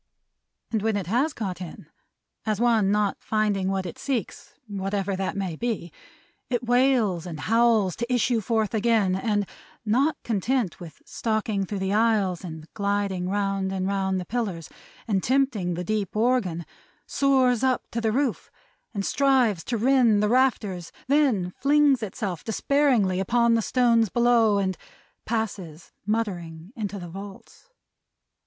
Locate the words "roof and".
18.11-19.05